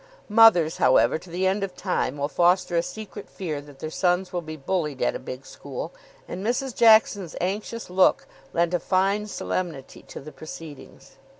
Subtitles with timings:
[0.29, 4.33] Mothers, however, to the end of time will foster a secret fear that their sons
[4.33, 5.93] will be bullied at a big school,
[6.27, 6.75] and Mrs.
[6.75, 11.17] Jackson's anxious look lent a fine solemnity to the proceedings.